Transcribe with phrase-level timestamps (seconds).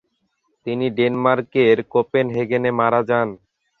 [0.65, 3.29] তিনি ডেনমার্কের কোপেনহেগেনে মারা যান।